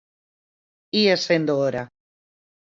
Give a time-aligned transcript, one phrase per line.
[1.01, 1.83] Ía sendo hora.